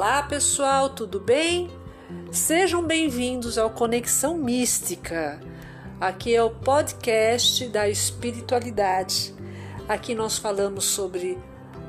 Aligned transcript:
Olá 0.00 0.22
pessoal, 0.22 0.88
tudo 0.88 1.20
bem? 1.20 1.70
Sejam 2.32 2.82
bem-vindos 2.82 3.58
ao 3.58 3.68
Conexão 3.68 4.34
Mística. 4.34 5.38
Aqui 6.00 6.34
é 6.34 6.42
o 6.42 6.48
podcast 6.48 7.68
da 7.68 7.86
espiritualidade. 7.86 9.34
Aqui 9.86 10.14
nós 10.14 10.38
falamos 10.38 10.86
sobre 10.86 11.38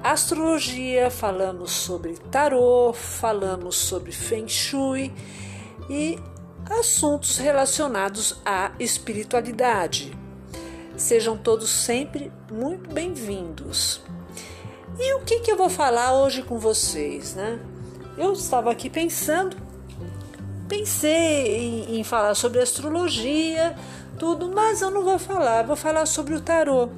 astrologia, 0.03 1.09
falamos 1.09 1.71
sobre 1.71 2.17
tarô, 2.29 2.91
falamos 2.91 3.77
sobre 3.77 4.11
feng 4.11 4.49
shui 4.49 5.13
e 5.89 6.19
assuntos 6.69 7.37
relacionados 7.37 8.41
à 8.45 8.73
espiritualidade. 8.77 10.11
Sejam 10.97 11.37
todos 11.37 11.69
sempre 11.69 12.29
muito 12.51 12.93
bem-vindos. 12.93 14.01
E 14.99 15.13
o 15.13 15.21
que, 15.21 15.39
que 15.39 15.49
eu 15.49 15.55
vou 15.55 15.69
falar 15.69 16.13
hoje 16.13 16.43
com 16.43 16.59
vocês, 16.59 17.35
né? 17.35 17.70
Eu 18.17 18.33
estava 18.33 18.71
aqui 18.71 18.89
pensando, 18.89 19.55
pensei 20.67 21.57
em, 21.57 21.99
em 21.99 22.03
falar 22.03 22.35
sobre 22.35 22.59
astrologia, 22.59 23.75
tudo, 24.19 24.51
mas 24.53 24.81
eu 24.81 24.91
não 24.91 25.03
vou 25.03 25.17
falar, 25.17 25.63
vou 25.63 25.75
falar 25.75 26.05
sobre 26.05 26.35
o 26.35 26.41
tarô. 26.41 26.89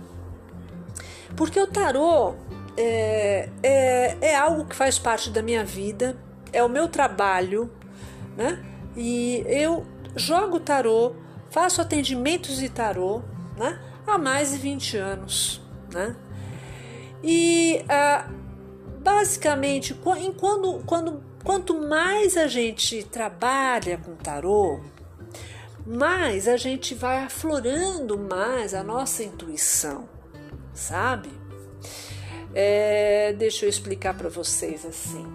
Porque 1.36 1.60
o 1.60 1.68
tarô 1.68 2.36
é, 2.78 3.50
é, 3.62 4.18
é 4.22 4.36
algo 4.36 4.66
que 4.66 4.76
faz 4.76 5.00
parte 5.00 5.30
da 5.30 5.42
minha 5.42 5.64
vida, 5.64 6.18
é 6.52 6.64
o 6.64 6.70
meu 6.70 6.88
trabalho, 6.88 7.72
né? 8.36 8.64
E 8.96 9.44
eu 9.48 9.86
jogo 10.16 10.60
tarô, 10.60 11.16
faço 11.50 11.82
atendimentos 11.82 12.58
de 12.58 12.70
tarô, 12.70 13.22
né? 13.58 13.80
Há 14.06 14.18
mais 14.18 14.52
de 14.52 14.58
20 14.58 14.98
anos, 14.98 15.62
né? 15.92 16.16
E 17.24 17.84
ah, 17.88 18.28
basicamente, 19.04 19.94
quando, 19.94 20.82
quando, 20.86 21.24
quanto 21.44 21.80
mais 21.80 22.38
a 22.38 22.48
gente 22.48 23.04
trabalha 23.04 23.98
com 23.98 24.16
tarô, 24.16 24.80
mais 25.86 26.48
a 26.48 26.56
gente 26.56 26.96
vai 26.96 27.24
aflorando 27.24 28.18
mais 28.18 28.74
a 28.74 28.82
nossa 28.82 29.22
intuição, 29.22 30.08
sabe? 30.74 31.30
É, 32.56 33.34
deixa 33.34 33.66
eu 33.66 33.70
explicar 33.70 34.16
para 34.16 34.30
vocês 34.30 34.86
assim. 34.86 35.28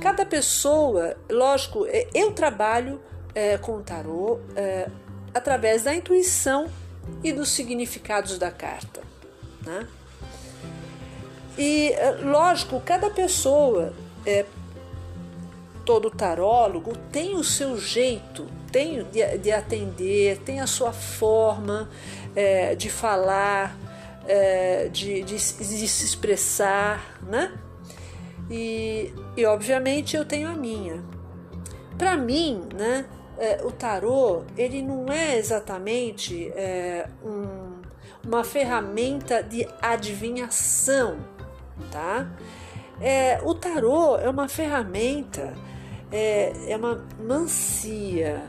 Cada 0.00 0.24
pessoa, 0.24 1.16
lógico, 1.28 1.86
é, 1.86 2.08
eu 2.14 2.32
trabalho 2.32 3.00
é, 3.34 3.58
com 3.58 3.82
tarô 3.82 4.38
é, 4.54 4.88
através 5.32 5.82
da 5.82 5.94
intuição 5.94 6.70
e 7.22 7.32
dos 7.32 7.50
significados 7.50 8.38
da 8.38 8.50
carta, 8.50 9.02
né? 9.64 9.88
E, 11.56 11.92
é, 11.92 12.10
lógico, 12.22 12.80
cada 12.80 13.10
pessoa, 13.10 13.92
é, 14.26 14.44
todo 15.84 16.10
tarólogo, 16.10 16.96
tem 17.12 17.34
o 17.34 17.44
seu 17.44 17.78
jeito 17.78 18.46
tem 18.74 19.04
de, 19.04 19.38
de 19.38 19.52
atender, 19.52 20.38
tem 20.38 20.58
a 20.58 20.66
sua 20.66 20.92
forma 20.92 21.88
é, 22.34 22.74
de 22.74 22.90
falar, 22.90 23.78
é, 24.26 24.88
de, 24.88 25.22
de, 25.22 25.36
de, 25.36 25.88
se 25.88 26.04
expressar, 26.04 27.20
né? 27.22 27.56
E, 28.50 29.14
e 29.36 29.46
obviamente 29.46 30.16
eu 30.16 30.24
tenho 30.24 30.48
a 30.48 30.54
minha. 30.54 31.04
Para 31.96 32.16
mim, 32.16 32.62
né, 32.74 33.06
é, 33.38 33.60
o 33.62 33.70
tarô 33.70 34.42
ele 34.56 34.82
não 34.82 35.06
é 35.06 35.38
exatamente 35.38 36.48
é, 36.56 37.08
um, 37.24 37.80
uma 38.26 38.42
ferramenta 38.42 39.40
de 39.40 39.68
adivinhação 39.80 41.18
tá? 41.90 42.28
É, 43.00 43.40
o 43.42 43.54
tarô 43.54 44.16
é 44.16 44.28
uma 44.28 44.48
ferramenta, 44.48 45.54
é, 46.10 46.52
é 46.68 46.76
uma 46.76 47.04
mancia, 47.20 48.42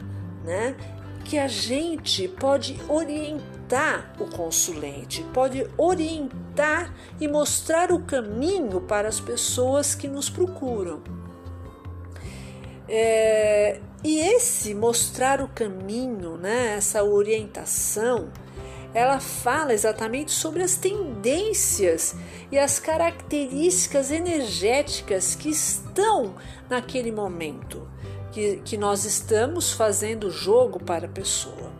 né? 0.43 0.75
Que 1.23 1.39
a 1.39 1.47
gente 1.47 2.27
pode 2.27 2.79
orientar 2.87 4.13
o 4.19 4.25
consulente, 4.25 5.23
pode 5.33 5.67
orientar 5.75 6.93
e 7.19 7.27
mostrar 7.27 7.91
o 7.91 7.99
caminho 7.99 8.81
para 8.81 9.07
as 9.07 9.19
pessoas 9.19 9.95
que 9.95 10.07
nos 10.07 10.29
procuram. 10.29 11.01
É, 12.87 13.79
e 14.03 14.19
esse 14.19 14.75
mostrar 14.75 15.41
o 15.41 15.47
caminho, 15.47 16.37
né, 16.37 16.75
essa 16.77 17.03
orientação, 17.03 18.29
ela 18.95 19.19
fala 19.19 19.73
exatamente 19.73 20.31
sobre 20.31 20.63
as 20.63 20.77
tendências 20.77 22.15
e 22.49 22.57
as 22.57 22.79
características 22.79 24.09
energéticas 24.09 25.35
que 25.35 25.49
estão 25.49 26.35
naquele 26.69 27.11
momento 27.11 27.85
que, 28.31 28.61
que 28.63 28.77
nós 28.77 29.03
estamos 29.03 29.73
fazendo 29.73 30.31
jogo 30.31 30.81
para 30.81 31.07
a 31.07 31.09
pessoa. 31.09 31.73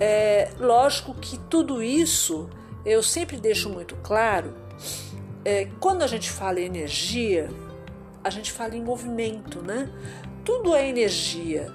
É, 0.00 0.48
lógico 0.58 1.12
que 1.12 1.36
tudo 1.36 1.82
isso 1.82 2.48
eu 2.82 3.02
sempre 3.02 3.36
deixo 3.36 3.68
muito 3.68 3.96
claro. 3.96 4.54
É, 5.44 5.68
quando 5.78 6.00
a 6.02 6.06
gente 6.06 6.30
fala 6.30 6.58
em 6.58 6.64
energia, 6.64 7.50
a 8.24 8.30
gente 8.30 8.50
fala 8.50 8.74
em 8.74 8.82
movimento, 8.82 9.60
né? 9.60 9.90
Tudo 10.42 10.74
é 10.74 10.88
energia 10.88 11.70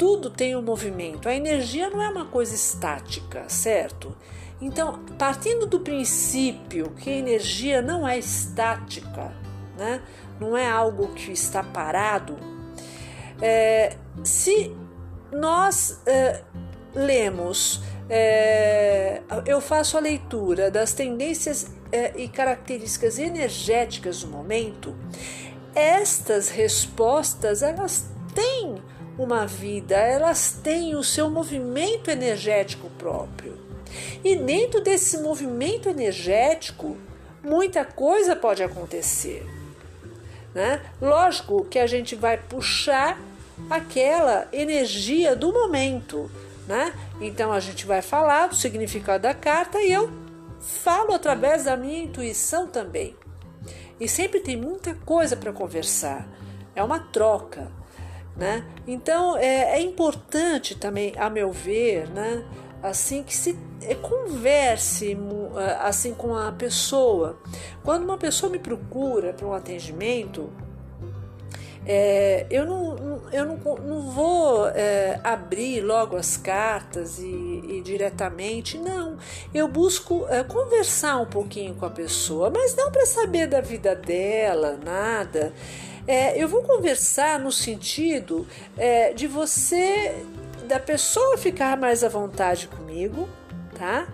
tudo 0.00 0.30
tem 0.30 0.56
um 0.56 0.62
movimento. 0.62 1.28
A 1.28 1.34
energia 1.34 1.90
não 1.90 2.00
é 2.00 2.08
uma 2.08 2.24
coisa 2.24 2.54
estática, 2.54 3.46
certo? 3.50 4.16
Então, 4.58 4.98
partindo 5.18 5.66
do 5.66 5.78
princípio 5.80 6.92
que 6.92 7.10
a 7.10 7.12
energia 7.12 7.82
não 7.82 8.08
é 8.08 8.18
estática, 8.18 9.30
né? 9.76 10.00
não 10.40 10.56
é 10.56 10.66
algo 10.66 11.08
que 11.08 11.30
está 11.32 11.62
parado, 11.62 12.38
é, 13.42 13.94
se 14.24 14.74
nós 15.30 16.00
é, 16.06 16.44
lemos, 16.94 17.82
é, 18.08 19.20
eu 19.44 19.60
faço 19.60 19.98
a 19.98 20.00
leitura 20.00 20.70
das 20.70 20.94
tendências 20.94 21.74
é, 21.92 22.18
e 22.18 22.26
características 22.26 23.18
energéticas 23.18 24.22
do 24.22 24.28
momento, 24.28 24.96
estas 25.74 26.48
respostas 26.48 27.62
elas 27.62 28.06
têm 28.34 28.82
uma 29.18 29.46
vida, 29.46 29.96
elas 29.96 30.58
têm 30.62 30.94
o 30.94 31.04
seu 31.04 31.30
movimento 31.30 32.10
energético 32.10 32.88
próprio. 32.90 33.58
E 34.24 34.36
dentro 34.36 34.80
desse 34.80 35.18
movimento 35.18 35.88
energético, 35.88 36.96
muita 37.42 37.84
coisa 37.84 38.36
pode 38.36 38.62
acontecer. 38.62 39.46
Né? 40.54 40.82
Lógico 41.00 41.64
que 41.64 41.78
a 41.78 41.86
gente 41.86 42.14
vai 42.14 42.36
puxar 42.36 43.18
aquela 43.68 44.48
energia 44.52 45.36
do 45.36 45.52
momento. 45.52 46.30
Né? 46.66 46.92
Então 47.20 47.52
a 47.52 47.60
gente 47.60 47.86
vai 47.86 48.02
falar 48.02 48.48
do 48.48 48.54
significado 48.54 49.22
da 49.22 49.34
carta 49.34 49.80
e 49.82 49.92
eu 49.92 50.10
falo 50.60 51.12
através 51.12 51.64
da 51.64 51.76
minha 51.76 52.04
intuição 52.04 52.66
também. 52.66 53.16
E 53.98 54.08
sempre 54.08 54.40
tem 54.40 54.56
muita 54.56 54.94
coisa 54.94 55.36
para 55.36 55.52
conversar. 55.52 56.26
É 56.74 56.82
uma 56.82 56.98
troca. 56.98 57.70
Né? 58.40 58.64
Então 58.86 59.36
é, 59.36 59.78
é 59.78 59.82
importante 59.82 60.74
também, 60.74 61.12
a 61.18 61.28
meu 61.28 61.52
ver, 61.52 62.08
né? 62.08 62.42
assim 62.82 63.22
que 63.22 63.36
se 63.36 63.54
é, 63.82 63.94
converse 63.94 65.14
assim 65.80 66.14
com 66.14 66.34
a 66.34 66.50
pessoa. 66.50 67.38
Quando 67.84 68.04
uma 68.04 68.16
pessoa 68.16 68.50
me 68.50 68.58
procura 68.58 69.34
para 69.34 69.46
um 69.46 69.52
atendimento, 69.52 70.50
é, 71.86 72.46
eu, 72.50 72.64
não, 72.64 73.20
eu 73.32 73.44
não, 73.44 73.56
não 73.56 74.10
vou 74.10 74.68
é, 74.68 75.18
abrir 75.24 75.80
logo 75.80 76.16
as 76.16 76.36
cartas 76.36 77.18
e, 77.18 77.24
e, 77.24 77.82
diretamente, 77.82 78.78
não. 78.78 79.16
Eu 79.52 79.66
busco 79.66 80.26
é, 80.28 80.42
conversar 80.44 81.16
um 81.16 81.26
pouquinho 81.26 81.74
com 81.74 81.86
a 81.86 81.90
pessoa, 81.90 82.50
mas 82.50 82.74
não 82.76 82.90
para 82.90 83.04
saber 83.04 83.46
da 83.46 83.60
vida 83.60 83.94
dela, 83.94 84.78
nada. 84.82 85.52
É, 86.06 86.42
eu 86.42 86.48
vou 86.48 86.62
conversar 86.62 87.38
no 87.38 87.52
sentido 87.52 88.46
é, 88.76 89.12
de 89.12 89.26
você, 89.26 90.14
da 90.66 90.78
pessoa 90.80 91.36
ficar 91.36 91.76
mais 91.76 92.02
à 92.02 92.08
vontade 92.08 92.68
comigo, 92.68 93.28
tá? 93.78 94.08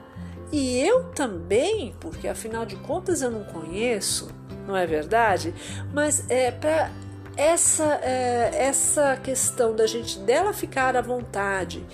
E 0.53 0.79
eu 0.79 1.05
também, 1.05 1.95
porque 2.01 2.29
afinal 2.29 2.65
de 2.65 2.77
contas 2.77 3.23
eu 3.23 3.31
não 3.31 3.45
conheço, 3.45 4.29
não 4.67 4.77
é 4.77 4.87
verdade? 4.87 5.55
Mas 5.93 6.29
é 6.31 6.51
para 6.51 6.91
essa 7.37 8.01
é, 8.03 8.51
essa 8.55 9.17
questão 9.17 9.75
da 9.75 9.87
gente 9.87 10.19
dela 10.21 10.53
ficar 10.53 10.97
à 10.97 11.03
vontade 11.03 11.85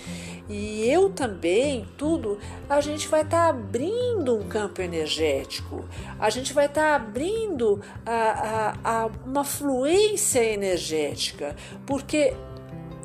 e 0.52 0.86
eu 0.90 1.08
também, 1.08 1.86
tudo, 1.96 2.38
a 2.68 2.80
gente 2.82 3.08
vai 3.08 3.22
estar 3.22 3.44
tá 3.44 3.48
abrindo 3.48 4.36
um 4.36 4.46
campo 4.46 4.82
energético, 4.82 5.88
a 6.20 6.28
gente 6.28 6.52
vai 6.52 6.66
estar 6.66 6.90
tá 6.90 6.94
abrindo 6.96 7.80
a, 8.04 8.74
a, 8.84 9.04
a 9.04 9.06
uma 9.24 9.44
fluência 9.44 10.44
energética, 10.44 11.56
porque 11.86 12.34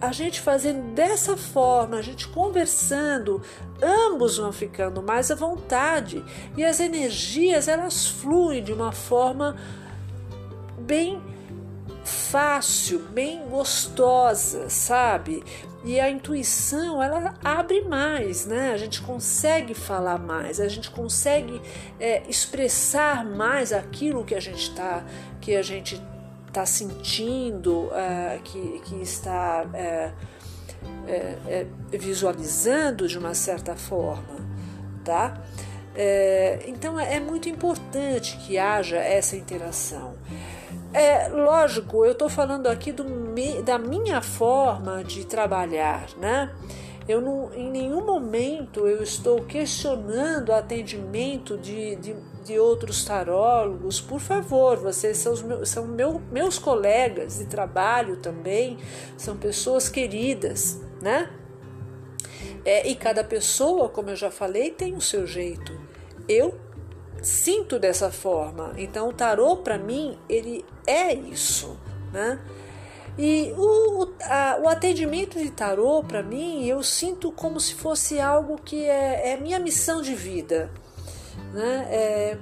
a 0.01 0.11
gente 0.11 0.41
fazendo 0.41 0.93
dessa 0.93 1.37
forma, 1.37 1.97
a 1.97 2.01
gente 2.01 2.27
conversando, 2.27 3.41
ambos 3.81 4.37
vão 4.37 4.51
ficando 4.51 5.01
mais 5.01 5.31
à 5.31 5.35
vontade. 5.35 6.23
E 6.55 6.63
as 6.63 6.79
energias 6.79 7.67
elas 7.67 8.07
fluem 8.07 8.61
de 8.63 8.73
uma 8.73 8.91
forma 8.91 9.55
bem 10.79 11.21
fácil, 12.03 12.99
bem 13.09 13.47
gostosa, 13.49 14.69
sabe? 14.69 15.43
E 15.87 16.01
a 16.01 16.09
intuição 16.09 17.01
ela 17.01 17.33
abre 17.41 17.79
mais, 17.79 18.45
né? 18.45 18.73
A 18.73 18.77
gente 18.77 19.01
consegue 19.01 19.73
falar 19.73 20.19
mais, 20.19 20.59
a 20.59 20.67
gente 20.67 20.91
consegue 20.91 21.61
é, 21.97 22.23
expressar 22.27 23.23
mais 23.23 23.71
aquilo 23.71 24.25
que 24.25 24.35
a 24.35 24.39
gente 24.41 24.63
está 24.63 25.05
que 25.39 25.55
a 25.55 25.61
gente 25.61 26.03
está 26.45 26.65
sentindo, 26.65 27.89
é, 27.93 28.37
que, 28.43 28.81
que 28.83 28.95
está 29.01 29.65
é, 29.73 30.11
é, 31.07 31.37
é, 31.47 31.67
visualizando 31.97 33.07
de 33.07 33.17
uma 33.17 33.33
certa 33.33 33.73
forma, 33.73 34.45
tá? 35.05 35.41
É, 35.95 36.65
então 36.67 36.99
é 36.99 37.17
muito 37.21 37.47
importante 37.47 38.35
que 38.45 38.57
haja 38.57 38.97
essa 38.97 39.37
interação. 39.37 40.15
É 40.99 41.27
lógico, 41.27 42.03
eu 42.03 42.13
estou 42.13 42.27
falando 42.27 42.65
aqui 42.65 42.91
do, 42.91 43.05
da 43.63 43.77
minha 43.77 44.19
forma 44.19 45.03
de 45.03 45.27
trabalhar, 45.27 46.09
né? 46.17 46.51
Eu 47.07 47.21
não, 47.21 47.53
em 47.53 47.69
nenhum 47.69 48.03
momento 48.03 48.87
eu 48.87 49.03
estou 49.03 49.43
questionando 49.43 50.49
o 50.49 50.55
atendimento 50.55 51.55
de, 51.55 51.95
de, 51.97 52.15
de 52.43 52.57
outros 52.57 53.05
tarólogos. 53.05 54.01
Por 54.01 54.19
favor, 54.19 54.77
vocês 54.77 55.17
são, 55.17 55.35
meus, 55.43 55.69
são 55.69 55.85
meu, 55.85 56.19
meus 56.31 56.57
colegas 56.57 57.37
de 57.37 57.45
trabalho 57.45 58.17
também, 58.17 58.79
são 59.15 59.37
pessoas 59.37 59.87
queridas, 59.87 60.81
né? 60.99 61.29
É, 62.65 62.87
e 62.87 62.95
cada 62.95 63.23
pessoa, 63.23 63.87
como 63.87 64.09
eu 64.09 64.15
já 64.15 64.31
falei, 64.31 64.71
tem 64.71 64.95
o 64.95 65.01
seu 65.01 65.27
jeito. 65.27 65.79
Eu 66.27 66.57
sinto 67.21 67.79
dessa 67.79 68.11
forma. 68.11 68.73
Então, 68.77 69.09
o 69.09 69.13
tarô 69.13 69.57
para 69.57 69.77
mim 69.77 70.17
ele 70.29 70.65
é 70.85 71.13
isso, 71.13 71.77
né? 72.11 72.39
E 73.17 73.51
o, 73.57 74.07
a, 74.23 74.59
o 74.61 74.67
atendimento 74.67 75.39
de 75.39 75.49
tarô 75.49 76.03
para 76.03 76.21
mim 76.21 76.65
eu 76.65 76.83
sinto 76.83 77.31
como 77.31 77.59
se 77.59 77.73
fosse 77.73 78.19
algo 78.19 78.61
que 78.63 78.85
é, 78.85 79.31
é 79.31 79.37
minha 79.37 79.57
missão 79.57 80.03
de 80.03 80.13
vida, 80.13 80.69
né? 81.51 81.87
É, 81.89 82.37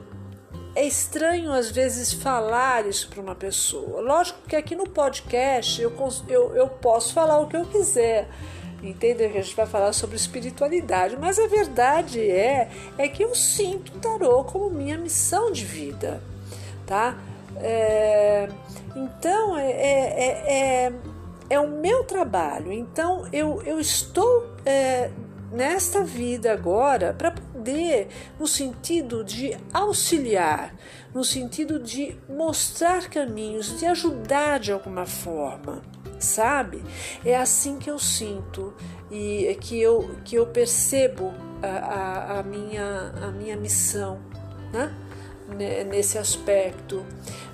é 0.75 0.86
estranho 0.86 1.54
às 1.54 1.72
vezes 1.72 2.12
falar 2.12 2.86
isso 2.86 3.07
para 3.10 3.22
uma 3.22 3.36
pessoa. 3.36 4.01
Lógico 4.01 4.39
que 4.48 4.56
aqui 4.56 4.75
no 4.75 4.89
podcast 4.89 5.81
eu, 5.81 5.94
eu, 6.27 6.56
eu 6.56 6.68
posso 6.68 7.13
falar 7.13 7.39
o 7.39 7.48
que 7.48 7.56
eu 7.56 7.66
quiser 7.66 8.27
entendeu? 8.89 9.29
Que 9.29 9.37
a 9.37 9.41
gente 9.41 9.55
vai 9.55 9.65
falar 9.65 9.93
sobre 9.93 10.15
espiritualidade, 10.15 11.17
mas 11.17 11.39
a 11.39 11.47
verdade 11.47 12.21
é 12.21 12.69
é 12.97 13.07
que 13.07 13.23
eu 13.23 13.33
sinto 13.35 13.89
o 13.95 13.99
tarô 13.99 14.43
como 14.43 14.69
minha 14.69 14.97
missão 14.97 15.51
de 15.51 15.65
vida, 15.65 16.21
tá? 16.85 17.17
É, 17.57 18.49
então 18.95 19.57
é, 19.57 19.71
é, 19.71 20.87
é, 20.87 20.93
é, 21.49 21.59
o 21.59 21.67
meu 21.67 22.03
trabalho. 22.03 22.71
Então 22.71 23.27
eu, 23.31 23.61
eu 23.63 23.79
estou 23.79 24.47
é, 24.65 25.09
nesta 25.51 26.03
vida 26.03 26.51
agora 26.51 27.13
para 27.13 27.31
poder, 27.31 28.09
no 28.39 28.47
sentido 28.47 29.23
de 29.23 29.57
auxiliar, 29.73 30.75
no 31.13 31.23
sentido 31.23 31.79
de 31.79 32.17
mostrar 32.27 33.09
caminhos, 33.09 33.79
de 33.79 33.85
ajudar 33.85 34.59
de 34.59 34.71
alguma 34.71 35.05
forma 35.05 35.81
sabe? 36.25 36.83
É 37.24 37.36
assim 37.36 37.77
que 37.77 37.89
eu 37.89 38.00
sinto 38.00 38.74
e 39.10 39.45
é 39.48 39.54
que 39.54 39.80
eu, 39.80 40.18
que 40.25 40.36
eu 40.36 40.48
percebo 40.48 41.33
a, 41.62 41.68
a, 41.68 42.39
a 42.39 42.44
minha, 42.44 43.13
a 43.22 43.31
minha 43.31 43.56
missão, 43.56 44.19
né? 44.74 44.94
nesse 45.88 46.18
aspecto, 46.18 47.06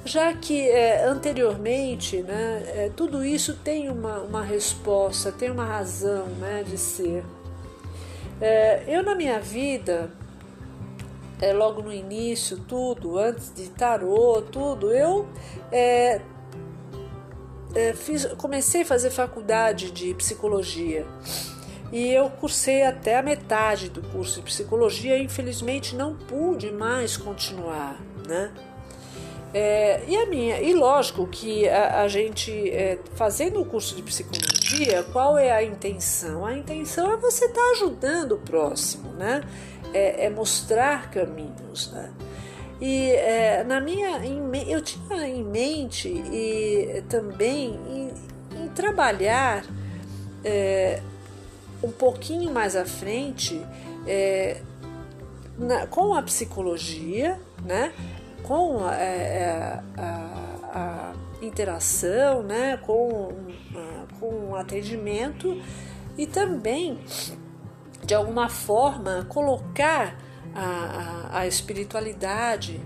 já 0.06 0.34
que 0.34 0.70
é, 0.70 1.04
anteriormente 1.04 2.22
né, 2.24 2.64
é, 2.68 2.92
tudo 2.96 3.24
isso 3.24 3.58
tem 3.58 3.90
uma, 3.90 4.20
uma 4.20 4.42
resposta, 4.42 5.32
tem 5.32 5.52
uma 5.52 5.66
razão 5.66 6.28
né, 6.40 6.64
de 6.64 6.78
ser. 6.78 7.24
É, 8.40 8.84
eu, 8.88 9.04
na 9.04 9.14
minha 9.14 9.40
vida, 9.40 10.10
é, 11.40 11.54
logo 11.54 11.82
no 11.82 11.92
início, 11.92 12.58
tudo, 12.60 13.18
antes 13.18 13.54
de 13.54 13.70
tarô, 13.70 14.42
tudo, 14.42 14.92
eu 14.92 15.28
é, 17.76 17.94
fiz, 17.94 18.26
comecei 18.38 18.82
a 18.82 18.86
fazer 18.86 19.10
faculdade 19.10 19.92
de 19.92 20.14
psicologia 20.14 21.06
e 21.92 22.10
eu 22.10 22.30
cursei 22.30 22.84
até 22.84 23.18
a 23.18 23.22
metade 23.22 23.90
do 23.90 24.02
curso 24.02 24.40
de 24.40 24.46
psicologia 24.46 25.18
e 25.18 25.24
infelizmente 25.24 25.96
não 25.96 26.16
pude 26.16 26.72
mais 26.72 27.18
continuar, 27.18 28.00
né? 28.28 28.52
É, 29.54 30.02
e 30.08 30.16
a 30.16 30.26
minha, 30.28 30.62
e 30.62 30.74
lógico 30.74 31.28
que 31.28 31.68
a, 31.68 32.04
a 32.04 32.08
gente 32.08 32.52
é, 32.70 32.98
fazendo 33.16 33.60
o 33.60 33.66
curso 33.66 33.96
de 33.96 34.02
psicologia, 34.02 35.04
qual 35.12 35.38
é 35.38 35.52
a 35.52 35.62
intenção? 35.62 36.46
A 36.46 36.58
intenção 36.58 37.12
é 37.12 37.18
você 37.18 37.46
estar 37.46 37.60
tá 37.60 37.72
ajudando 37.72 38.34
o 38.34 38.38
próximo, 38.38 39.12
né? 39.12 39.44
É, 39.94 40.28
é 40.28 40.30
mostrar 40.30 41.12
caminhos, 41.12 41.92
né? 41.92 42.14
E 42.82 43.12
é, 43.12 43.64
na 43.64 43.80
minha, 43.80 44.20
eu 44.68 44.82
tinha 44.82 45.28
em 45.28 45.44
mente 45.44 46.10
e 46.10 47.04
também 47.08 47.80
em, 47.88 48.64
em 48.64 48.68
trabalhar 48.70 49.64
é, 50.44 51.00
um 51.84 51.92
pouquinho 51.92 52.52
mais 52.52 52.76
à 52.76 52.84
frente 52.84 53.62
é, 54.08 54.62
na, 55.60 55.86
com 55.86 56.16
a 56.16 56.24
psicologia, 56.24 57.40
né? 57.64 57.94
com 58.42 58.84
a, 58.84 58.96
é, 58.96 59.04
é, 59.06 59.80
a, 59.98 60.72
a 60.74 61.14
interação, 61.46 62.42
né? 62.42 62.78
com, 62.78 63.32
com 64.20 64.50
o 64.50 64.56
atendimento 64.56 65.62
e 66.18 66.26
também 66.26 67.00
de 68.04 68.16
alguma 68.16 68.50
forma 68.50 69.24
colocar 69.30 70.18
a, 70.54 71.40
a, 71.40 71.48
espiritualidade 71.48 72.82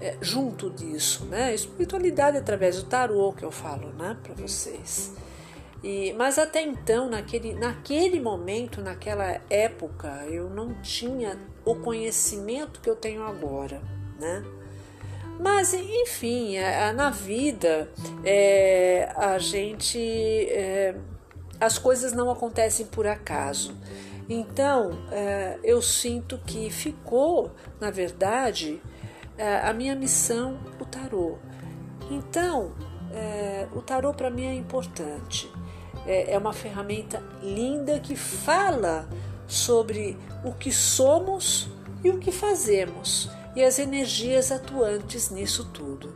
é, 0.00 0.16
junto 0.20 0.70
disso, 0.70 1.24
né? 1.26 1.54
Espiritualidade 1.54 2.36
através 2.36 2.76
do 2.76 2.88
tarô 2.88 3.32
que 3.32 3.44
eu 3.44 3.50
falo, 3.50 3.92
né, 3.92 4.16
para 4.22 4.34
vocês. 4.34 5.14
E, 5.82 6.12
mas 6.14 6.38
até 6.38 6.62
então, 6.62 7.08
naquele, 7.08 7.54
naquele 7.54 8.20
momento, 8.20 8.80
naquela 8.80 9.40
época, 9.48 10.08
eu 10.28 10.50
não 10.50 10.74
tinha 10.82 11.38
o 11.64 11.74
conhecimento 11.76 12.80
que 12.80 12.90
eu 12.90 12.96
tenho 12.96 13.22
agora, 13.22 13.80
né? 14.18 14.44
Mas, 15.38 15.74
enfim, 15.74 16.56
é, 16.56 16.92
na 16.92 17.10
vida, 17.10 17.90
é, 18.24 19.12
a 19.16 19.38
gente. 19.38 19.98
É, 19.98 20.94
as 21.60 21.78
coisas 21.78 22.12
não 22.12 22.30
acontecem 22.30 22.86
por 22.86 23.06
acaso. 23.06 23.74
Então, 24.28 24.90
é, 25.12 25.58
eu 25.62 25.80
sinto 25.80 26.38
que 26.38 26.68
ficou, 26.70 27.52
na 27.80 27.90
verdade, 27.90 28.82
é, 29.38 29.58
a 29.60 29.72
minha 29.72 29.94
missão, 29.94 30.58
o 30.80 30.84
tarô. 30.84 31.38
Então, 32.10 32.72
é, 33.12 33.68
o 33.74 33.80
tarô 33.80 34.12
para 34.12 34.30
mim 34.30 34.46
é 34.46 34.54
importante. 34.54 35.50
É, 36.06 36.36
uma 36.38 36.52
ferramenta 36.52 37.22
linda 37.42 37.98
que 37.98 38.14
fala 38.14 39.08
sobre 39.46 40.16
o 40.44 40.52
que 40.52 40.72
somos 40.72 41.68
e 42.02 42.10
o 42.10 42.18
que 42.18 42.30
fazemos 42.30 43.28
e 43.56 43.64
as 43.64 43.78
energias 43.78 44.52
atuantes 44.52 45.30
nisso 45.30 45.64
tudo. 45.72 46.14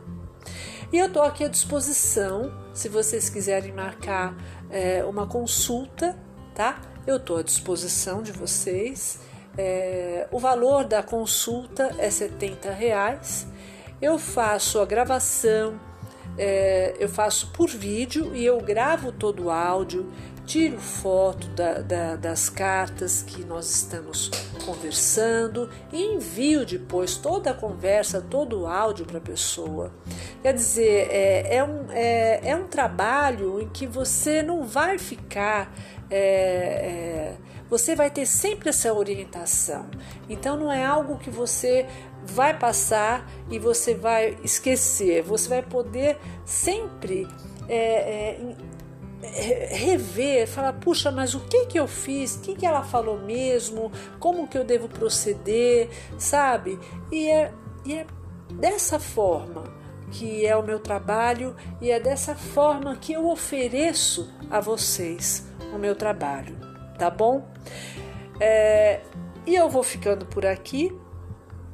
E 0.93 0.97
eu 0.97 1.07
estou 1.07 1.23
aqui 1.23 1.43
à 1.43 1.47
disposição, 1.47 2.53
se 2.73 2.87
vocês 2.87 3.29
quiserem 3.29 3.73
marcar 3.73 4.35
é, 4.69 5.03
uma 5.05 5.25
consulta, 5.25 6.17
tá? 6.53 6.79
Eu 7.05 7.17
estou 7.17 7.37
à 7.37 7.41
disposição 7.41 8.21
de 8.21 8.31
vocês. 8.31 9.19
É, 9.57 10.27
o 10.31 10.39
valor 10.39 10.85
da 10.85 11.01
consulta 11.01 11.95
é 11.97 12.09
70 12.09 12.71
reais. 12.71 13.47
Eu 13.99 14.17
faço 14.17 14.79
a 14.79 14.85
gravação, 14.85 15.79
é, 16.37 16.95
eu 16.99 17.09
faço 17.09 17.51
por 17.51 17.69
vídeo 17.69 18.35
e 18.35 18.45
eu 18.45 18.59
gravo 18.61 19.11
todo 19.11 19.45
o 19.45 19.49
áudio, 19.49 20.11
tiro 20.45 20.79
foto 20.79 21.47
da, 21.49 21.81
da, 21.81 22.15
das 22.15 22.49
cartas 22.49 23.21
que 23.21 23.43
nós 23.43 23.69
estamos 23.69 24.31
conversando 24.65 25.69
e 25.91 26.03
envio 26.03 26.65
depois 26.65 27.15
toda 27.15 27.51
a 27.51 27.53
conversa, 27.53 28.21
todo 28.21 28.61
o 28.61 28.67
áudio 28.67 29.05
para 29.05 29.17
a 29.17 29.21
pessoa. 29.21 29.91
Quer 30.41 30.53
dizer, 30.53 31.07
é, 31.11 31.57
é, 31.57 31.63
um, 31.63 31.91
é, 31.91 32.49
é 32.49 32.55
um 32.55 32.67
trabalho 32.67 33.61
em 33.61 33.69
que 33.69 33.85
você 33.85 34.41
não 34.41 34.63
vai 34.63 34.97
ficar 34.97 35.71
é, 36.11 36.17
é, 36.17 37.37
você 37.69 37.95
vai 37.95 38.11
ter 38.11 38.25
sempre 38.25 38.69
essa 38.69 38.93
orientação. 38.93 39.89
Então 40.29 40.57
não 40.57 40.69
é 40.69 40.85
algo 40.85 41.17
que 41.17 41.29
você 41.29 41.87
vai 42.25 42.57
passar 42.57 43.25
e 43.49 43.57
você 43.57 43.95
vai 43.95 44.37
esquecer. 44.43 45.23
Você 45.23 45.47
vai 45.47 45.61
poder 45.63 46.17
sempre 46.45 47.25
é, 47.69 48.35
é, 49.23 49.69
rever, 49.73 50.47
falar, 50.47 50.73
puxa, 50.73 51.09
mas 51.11 51.33
o 51.33 51.39
que 51.39 51.67
que 51.67 51.79
eu 51.79 51.87
fiz? 51.87 52.35
O 52.35 52.41
que 52.41 52.55
que 52.55 52.65
ela 52.65 52.83
falou 52.83 53.17
mesmo? 53.17 53.89
Como 54.19 54.49
que 54.49 54.57
eu 54.57 54.65
devo 54.65 54.89
proceder? 54.89 55.89
Sabe? 56.17 56.77
E 57.09 57.29
é, 57.29 57.53
e 57.85 57.93
é 57.93 58.05
dessa 58.51 58.99
forma 58.99 59.79
que 60.11 60.45
é 60.45 60.57
o 60.57 60.61
meu 60.61 60.77
trabalho 60.77 61.55
e 61.79 61.89
é 61.89 61.97
dessa 61.97 62.35
forma 62.35 62.97
que 62.97 63.13
eu 63.13 63.29
ofereço 63.29 64.29
a 64.49 64.59
vocês 64.59 65.49
o 65.73 65.77
meu 65.77 65.95
trabalho, 65.95 66.55
tá 66.97 67.09
bom? 67.09 67.47
É, 68.39 69.01
e 69.45 69.55
eu 69.55 69.69
vou 69.69 69.83
ficando 69.83 70.25
por 70.25 70.45
aqui. 70.45 70.95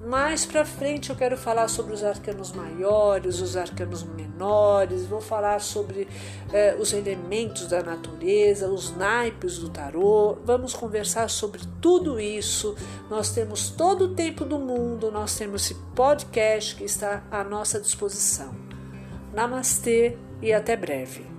Mais 0.05 0.45
para 0.45 0.63
frente 0.63 1.09
eu 1.09 1.15
quero 1.15 1.35
falar 1.35 1.67
sobre 1.67 1.93
os 1.93 2.03
arcanos 2.03 2.51
maiores, 2.51 3.41
os 3.41 3.57
arcanos 3.57 4.03
menores, 4.03 5.05
vou 5.05 5.19
falar 5.19 5.59
sobre 5.59 6.07
eh, 6.53 6.77
os 6.79 6.93
elementos 6.93 7.67
da 7.67 7.81
natureza, 7.81 8.69
os 8.69 8.95
naipes 8.95 9.57
do 9.57 9.69
tarô. 9.69 10.37
Vamos 10.45 10.73
conversar 10.73 11.29
sobre 11.29 11.61
tudo 11.81 12.19
isso. 12.19 12.75
Nós 13.09 13.31
temos 13.31 13.69
todo 13.69 14.05
o 14.05 14.15
tempo 14.15 14.45
do 14.45 14.59
mundo, 14.59 15.11
nós 15.11 15.35
temos 15.35 15.63
esse 15.63 15.73
podcast 15.95 16.75
que 16.75 16.83
está 16.83 17.23
à 17.31 17.43
nossa 17.43 17.81
disposição. 17.81 18.53
Namastê 19.33 20.15
e 20.41 20.53
até 20.53 20.77
breve. 20.77 21.36